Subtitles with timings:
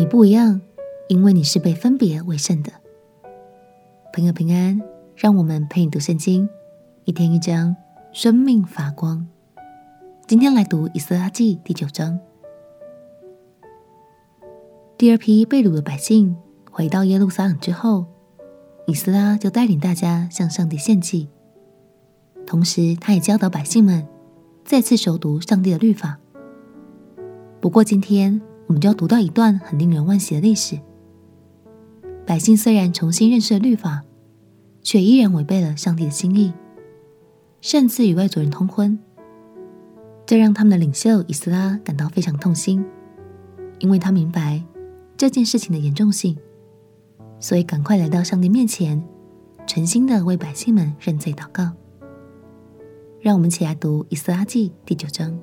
[0.00, 0.58] 你不一样，
[1.08, 2.72] 因为你是被分别为圣的。
[4.14, 4.80] 朋友平安，
[5.14, 6.48] 让我们陪你读圣经，
[7.04, 7.76] 一天一章，
[8.10, 9.28] 生命发光。
[10.26, 12.18] 今天来读以斯拉记第九章。
[14.96, 16.34] 第二批被掳的百姓
[16.70, 18.06] 回到耶路撒冷之后，
[18.86, 21.28] 以斯拉就带领大家向上帝献祭，
[22.46, 24.08] 同时他也教导百姓们
[24.64, 26.16] 再次熟读上帝的律法。
[27.60, 28.40] 不过今天。
[28.70, 30.78] 我们就要读到一段很令人惋惜的历史。
[32.24, 34.04] 百姓虽然重新认识了律法，
[34.80, 36.52] 却依然违背了上帝的心意，
[37.60, 38.96] 擅自与外族人通婚。
[40.24, 42.86] 这让他们的领袖以斯拉感到非常痛心，
[43.80, 44.62] 因为他明白
[45.16, 46.38] 这件事情的严重性，
[47.40, 49.02] 所以赶快来到上帝面前，
[49.66, 51.72] 诚心的为百姓们认罪祷告。
[53.20, 55.36] 让我们一起来读以斯拉记第九章。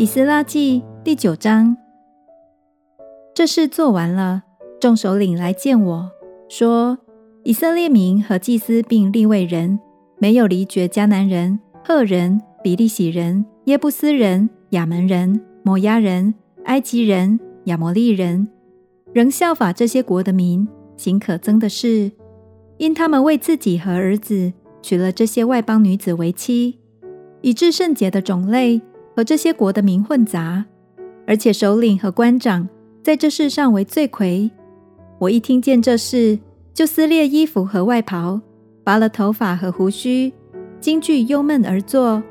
[0.00, 1.76] 以斯拉记第九章，
[3.34, 4.44] 这事做完了，
[4.80, 6.10] 众首领来见我
[6.48, 6.96] 说
[7.44, 9.78] ：“以色列民和祭司并立位人，
[10.16, 16.32] 没有离绝迦南人、赫人、比利洗人、耶布斯人、亚门人、摩押人、
[16.64, 18.48] 埃及人、亚摩利人，
[19.12, 22.10] 仍效法这些国的民，行可憎的事，
[22.78, 26.78] 因他们为自己和儿子娶了这些外邦女子为妻，
[27.42, 28.80] 以致圣洁的种类。”
[29.20, 30.64] 和这些国的民混杂，
[31.26, 32.66] 而且首领和官长
[33.02, 34.50] 在这世上为罪魁。
[35.18, 36.38] 我一听见这事，
[36.72, 38.40] 就撕裂衣服和外袍，
[38.82, 40.32] 拔了头发和胡须，
[40.80, 42.22] 惊惧忧闷而坐。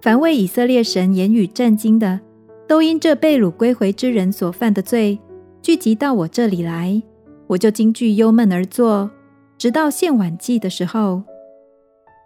[0.00, 2.20] 凡为以色列神言语战惊的，
[2.68, 5.18] 都因这被掳归回之人所犯的罪，
[5.60, 7.02] 聚集到我这里来，
[7.48, 9.10] 我就惊惧忧闷而坐，
[9.58, 11.24] 直到献晚祭的时候。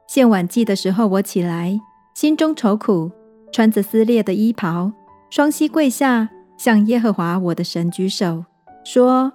[0.07, 1.81] 献晚祭的时候，我起来，
[2.15, 3.11] 心中愁苦。
[3.55, 4.91] 穿着撕裂的衣袍，
[5.31, 8.47] 双膝跪下，向耶和华我的神举手，
[8.83, 9.33] 说：“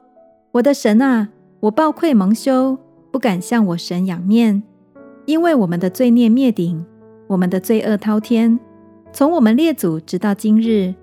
[0.52, 1.30] 我的神啊，
[1.62, 2.78] 我抱愧蒙羞，
[3.12, 4.62] 不敢向我神仰面，
[5.26, 6.86] 因为我们的罪孽灭顶，
[7.28, 8.60] 我们的罪恶滔天，
[9.14, 10.94] 从我们列祖直到今日，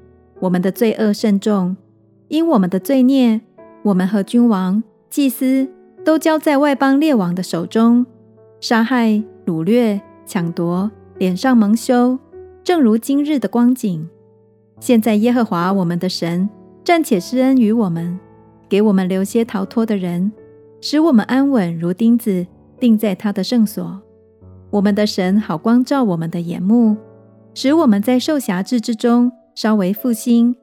[0.40, 1.74] 我们的罪恶甚重。
[2.28, 3.40] 因我们的罪孽，
[3.82, 5.66] 我们和君王、祭司
[6.04, 8.04] 都交在外邦列王的手中，
[8.60, 12.18] 杀害、掳掠、抢夺，脸上蒙羞。”
[12.66, 14.08] 正如今日的光景，
[14.80, 16.50] 现在耶和华我们的神
[16.82, 18.18] 暂且施恩于我们，
[18.68, 20.32] 给我们留些逃脱的人，
[20.80, 22.44] 使我们安稳如钉子
[22.80, 24.02] 钉在他的圣所。
[24.70, 26.96] 我们的神好光照我们的眼目，
[27.54, 30.56] 使我们在受辖制之中稍微复兴。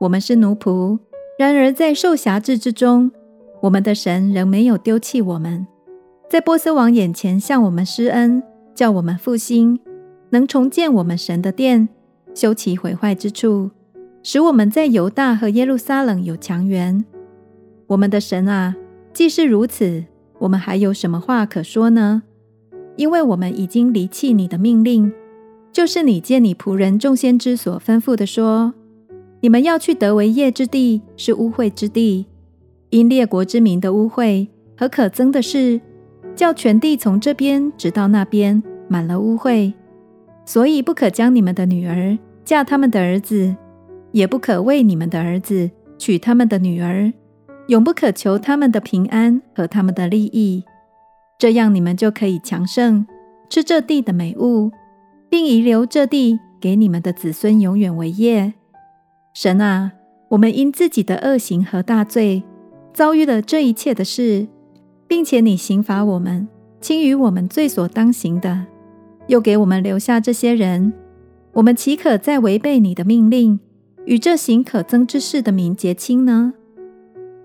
[0.00, 0.98] 我们是奴仆，
[1.38, 3.12] 然而在受辖制之中，
[3.60, 5.64] 我们的神仍没有丢弃我们，
[6.28, 8.42] 在波斯王眼前向我们施恩，
[8.74, 9.78] 叫我们复兴。
[10.30, 11.88] 能重建我们神的殿，
[12.34, 13.70] 修其毁坏之处，
[14.22, 17.04] 使我们在犹大和耶路撒冷有强援。
[17.86, 18.76] 我们的神啊，
[19.12, 20.04] 既是如此，
[20.38, 22.22] 我们还有什么话可说呢？
[22.96, 25.12] 因为我们已经离弃你的命令，
[25.72, 28.74] 就是你借你仆人众先知所吩咐的说：
[29.40, 32.26] 你们要去得为业之地，是污秽之地，
[32.90, 35.80] 因列国之民的污秽和可憎的事，
[36.34, 39.72] 叫全地从这边直到那边满了污秽。
[40.48, 43.54] 所以不可将你们的女儿嫁他们的儿子，
[44.12, 47.12] 也不可为你们的儿子娶他们的女儿，
[47.66, 50.64] 永不可求他们的平安和他们的利益。
[51.38, 53.06] 这样你们就可以强盛，
[53.50, 54.72] 吃这地的美物，
[55.28, 58.54] 并遗留这地给你们的子孙永远为业。
[59.34, 59.92] 神啊，
[60.30, 62.42] 我们因自己的恶行和大罪，
[62.94, 64.48] 遭遇了这一切的事，
[65.06, 66.48] 并且你刑罚我们，
[66.80, 68.64] 轻于我们罪所当行的。
[69.28, 70.92] 又给我们留下这些人，
[71.52, 73.60] 我们岂可再违背你的命令，
[74.04, 76.54] 与这行可憎之事的民结亲呢？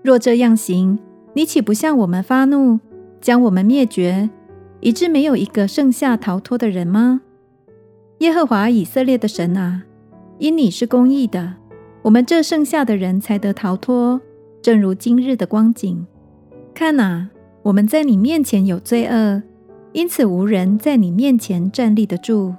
[0.02, 0.98] 若这样行，
[1.34, 2.80] 你岂不向我们发怒，
[3.20, 4.28] 将我们灭绝，
[4.80, 7.20] 以致没有一个剩下逃脱的人吗？
[8.18, 9.84] 耶和华以色列的神啊，
[10.38, 11.54] 因你是公义的，
[12.02, 14.20] 我们这剩下的人才得逃脱，
[14.62, 16.06] 正如今日的光景。
[16.74, 17.28] 看哪，
[17.62, 19.42] 我们在你面前有罪恶。
[19.94, 22.52] 因此，无人在你面前站立得住。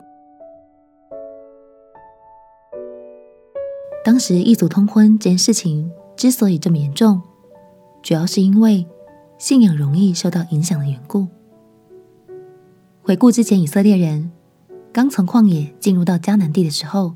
[4.05, 7.21] 当时异族通婚这件事情之所以这么严重，
[8.01, 8.87] 主要是因为
[9.37, 11.27] 信仰容易受到影响的缘故。
[13.03, 14.31] 回顾之前以色列人
[14.93, 17.15] 刚从旷野进入到迦南地的时候，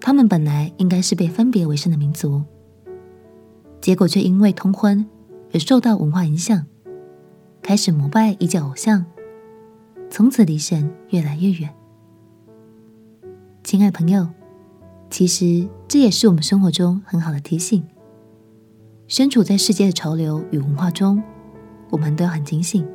[0.00, 2.42] 他们本来应该是被分别为圣的民族，
[3.80, 5.06] 结果却因为通婚
[5.54, 6.66] 而受到文化影响。
[7.66, 9.04] 开始膜拜异教偶像，
[10.08, 11.74] 从此离神越来越远。
[13.64, 14.28] 亲爱朋友，
[15.10, 17.84] 其实这也是我们生活中很好的提醒。
[19.08, 21.20] 身处在世界的潮流与文化中，
[21.90, 22.86] 我们都要很警醒，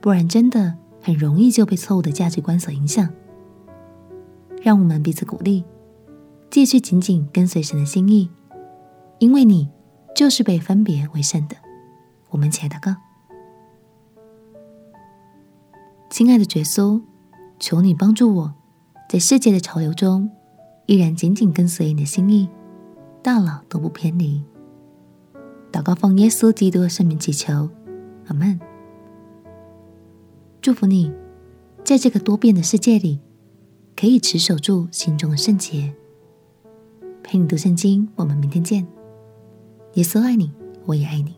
[0.00, 3.12] 不然真的很容易就被错误的价值观所影响。
[4.62, 5.64] 让我们彼此鼓励，
[6.48, 8.30] 继续紧紧跟随神的心意，
[9.18, 9.68] 因为你
[10.14, 11.56] 就是被分别为圣的。
[12.30, 12.94] 我们起来祷告，
[16.14, 17.02] 亲爱的耶稣，
[17.58, 18.54] 求你帮助我，
[19.08, 20.30] 在世界的潮流中，
[20.86, 22.48] 依然紧紧跟随你的心意，
[23.20, 24.40] 到老都不偏离。
[25.72, 27.68] 祷告奉耶稣基督的圣名祈求，
[28.28, 28.60] 阿门。
[30.62, 31.12] 祝福你，
[31.82, 33.18] 在这个多变的世界里，
[33.96, 35.92] 可以持守住心中的圣洁。
[37.24, 38.86] 陪你读圣经，我们明天见。
[39.94, 40.52] 耶稣爱你，
[40.84, 41.34] 我也爱你。